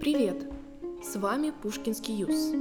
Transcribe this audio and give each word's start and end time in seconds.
Привет! 0.00 0.46
С 1.02 1.16
вами 1.16 1.52
Пушкинский 1.60 2.14
Юз 2.14 2.52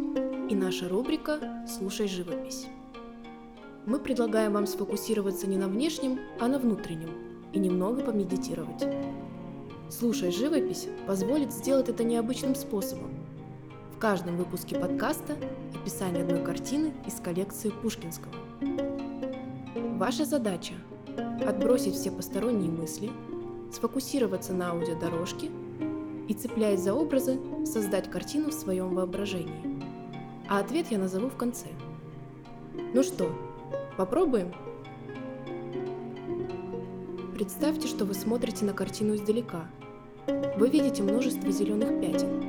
и 0.49 0.55
наша 0.55 0.89
рубрика 0.89 1.63
«Слушай 1.67 2.07
живопись». 2.07 2.65
Мы 3.85 3.99
предлагаем 3.99 4.53
вам 4.53 4.65
сфокусироваться 4.65 5.45
не 5.45 5.55
на 5.55 5.67
внешнем, 5.67 6.19
а 6.39 6.47
на 6.47 6.57
внутреннем 6.57 7.11
и 7.53 7.59
немного 7.59 8.01
помедитировать. 8.01 8.83
«Слушай 9.87 10.31
живопись» 10.31 10.87
позволит 11.05 11.53
сделать 11.53 11.89
это 11.89 12.03
необычным 12.03 12.55
способом. 12.55 13.11
В 13.95 13.99
каждом 13.99 14.37
выпуске 14.37 14.79
подкаста 14.79 15.37
описание 15.75 16.23
одной 16.23 16.43
картины 16.43 16.91
из 17.05 17.21
коллекции 17.21 17.69
Пушкинского. 17.69 18.33
Ваша 19.99 20.25
задача– 20.25 20.73
отбросить 21.47 21.93
все 21.93 22.09
посторонние 22.09 22.71
мысли, 22.71 23.11
сфокусироваться 23.71 24.53
на 24.53 24.71
аудиодорожке– 24.71 25.51
и, 26.27 26.33
цепляясь 26.33 26.81
за 26.81 26.93
образы, 26.93 27.39
создать 27.65 28.09
картину 28.09 28.49
в 28.49 28.53
своем 28.53 28.93
воображении. 28.93 29.81
А 30.49 30.59
ответ 30.59 30.87
я 30.89 30.97
назову 30.97 31.29
в 31.29 31.35
конце. 31.35 31.67
Ну 32.93 33.03
что, 33.03 33.29
попробуем? 33.97 34.53
Представьте, 37.33 37.87
что 37.87 38.05
вы 38.05 38.13
смотрите 38.13 38.65
на 38.65 38.73
картину 38.73 39.15
издалека. 39.15 39.67
Вы 40.57 40.69
видите 40.69 41.03
множество 41.03 41.51
зеленых 41.51 42.01
пятен. 42.01 42.43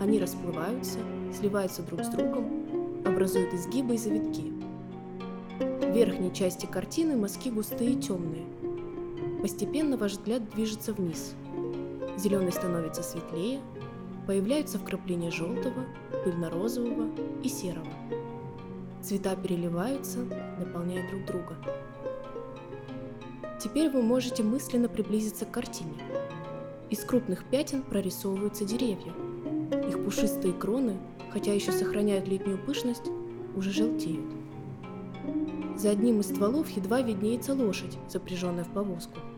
Они 0.00 0.18
расплываются, 0.18 0.98
сливаются 1.32 1.82
друг 1.82 2.04
с 2.04 2.08
другом, 2.08 3.02
образуют 3.04 3.52
изгибы 3.54 3.94
и 3.94 3.98
завитки. 3.98 4.52
В 5.58 5.94
верхней 5.94 6.32
части 6.32 6.66
картины 6.66 7.16
мазки 7.16 7.50
густые 7.50 7.92
и 7.92 8.00
темные. 8.00 8.46
Постепенно 9.40 9.96
ваш 9.96 10.12
взгляд 10.12 10.48
движется 10.50 10.92
вниз– 10.94 11.34
Зеленый 12.16 12.52
становится 12.52 13.02
светлее, 13.02 13.60
появляются 14.26 14.78
вкрапления 14.78 15.30
желтого, 15.30 15.84
пыльно-розового 16.24 17.10
и 17.42 17.48
серого. 17.48 17.92
Цвета 19.02 19.34
переливаются, 19.36 20.20
наполняя 20.58 21.08
друг 21.10 21.26
друга. 21.26 21.56
Теперь 23.60 23.90
вы 23.90 24.02
можете 24.02 24.42
мысленно 24.42 24.88
приблизиться 24.88 25.44
к 25.44 25.50
картине. 25.50 25.94
Из 26.90 27.04
крупных 27.04 27.44
пятен 27.44 27.82
прорисовываются 27.82 28.64
деревья. 28.64 29.12
Их 29.88 30.02
пушистые 30.04 30.54
кроны, 30.54 30.96
хотя 31.32 31.52
еще 31.52 31.72
сохраняют 31.72 32.28
летнюю 32.28 32.58
пышность, 32.58 33.10
уже 33.56 33.70
желтеют. 33.70 34.32
За 35.76 35.90
одним 35.90 36.20
из 36.20 36.26
стволов 36.26 36.70
едва 36.70 37.00
виднеется 37.02 37.54
лошадь, 37.54 37.98
запряженная 38.08 38.64
в 38.64 38.68
повозку– 38.68 39.18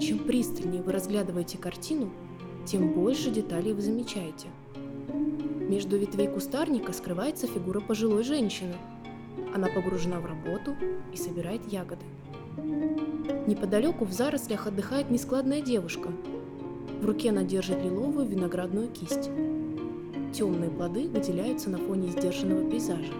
чем 0.00 0.20
пристальнее 0.20 0.82
вы 0.82 0.92
разглядываете 0.92 1.58
картину, 1.58 2.10
тем 2.64 2.92
больше 2.92 3.30
деталей 3.30 3.72
вы 3.72 3.82
замечаете. 3.82 4.48
Между 5.68 5.98
ветвей 5.98 6.26
кустарника 6.26 6.92
скрывается 6.92 7.46
фигура 7.46 7.80
пожилой 7.80 8.24
женщины. 8.24 8.74
Она 9.54 9.68
погружена 9.68 10.18
в 10.20 10.26
работу 10.26 10.74
и 11.12 11.16
собирает 11.16 11.70
ягоды. 11.70 12.04
Неподалеку 13.46 14.04
в 14.04 14.12
зарослях 14.12 14.66
отдыхает 14.66 15.10
нескладная 15.10 15.60
девушка. 15.60 16.10
В 17.00 17.04
руке 17.04 17.30
она 17.30 17.42
держит 17.42 17.82
лиловую 17.82 18.26
виноградную 18.26 18.88
кисть. 18.88 19.30
Темные 20.32 20.70
плоды 20.70 21.08
выделяются 21.08 21.70
на 21.70 21.78
фоне 21.78 22.08
сдержанного 22.08 22.68
пейзажа. 22.68 23.12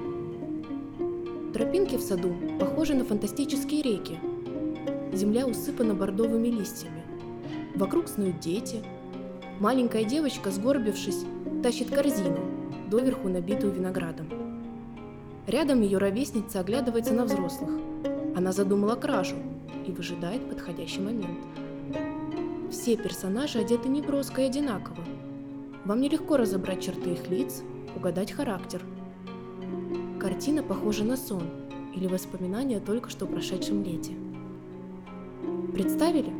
Тропинки 1.52 1.96
в 1.96 2.00
саду 2.00 2.34
похожи 2.58 2.94
на 2.94 3.04
фантастические 3.04 3.82
реки– 3.82 4.18
Земля 5.12 5.46
усыпана 5.46 5.94
бордовыми 5.94 6.48
листьями. 6.48 7.02
Вокруг 7.74 8.08
снуют 8.08 8.40
дети. 8.40 8.82
Маленькая 9.58 10.04
девочка, 10.04 10.50
сгорбившись, 10.50 11.24
тащит 11.62 11.90
корзину, 11.90 12.38
доверху 12.88 13.28
набитую 13.28 13.72
виноградом. 13.72 14.28
Рядом 15.46 15.80
ее 15.82 15.98
ровесница 15.98 16.60
оглядывается 16.60 17.12
на 17.12 17.24
взрослых. 17.24 17.70
Она 18.36 18.52
задумала 18.52 18.94
кражу 18.94 19.36
и 19.86 19.90
выжидает 19.90 20.48
подходящий 20.48 21.00
момент. 21.00 21.38
Все 22.70 22.96
персонажи 22.96 23.58
одеты 23.58 23.88
неброско 23.88 24.42
и 24.42 24.46
одинаково. 24.46 25.04
Вам 25.84 26.00
нелегко 26.00 26.36
разобрать 26.36 26.82
черты 26.84 27.10
их 27.10 27.28
лиц, 27.28 27.62
угадать 27.96 28.30
характер. 28.30 28.80
Картина 30.20 30.62
похожа 30.62 31.04
на 31.04 31.16
сон 31.16 31.42
или 31.96 32.06
воспоминания 32.06 32.76
о 32.76 32.80
только 32.80 33.10
что 33.10 33.26
прошедшем 33.26 33.82
лете. 33.82 34.12
Представили? 35.72 36.32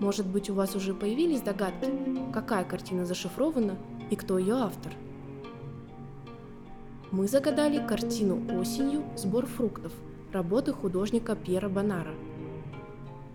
Может 0.00 0.26
быть, 0.26 0.50
у 0.50 0.54
вас 0.54 0.74
уже 0.74 0.94
появились 0.94 1.40
догадки, 1.40 1.88
какая 2.32 2.64
картина 2.64 3.06
зашифрована 3.06 3.76
и 4.10 4.16
кто 4.16 4.38
ее 4.38 4.54
автор? 4.56 4.92
Мы 7.10 7.28
загадали 7.28 7.86
картину 7.86 8.40
«Осенью. 8.58 9.04
Сбор 9.16 9.46
фруктов» 9.46 9.92
работы 10.32 10.72
художника 10.72 11.34
Пьера 11.34 11.68
Бонара. 11.68 12.14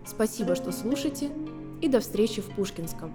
Спасибо, 0.04 0.54
что 0.54 0.72
слушаете, 0.72 1.30
и 1.80 1.88
до 1.88 2.00
встречи 2.00 2.40
в 2.40 2.46
Пушкинском. 2.50 3.12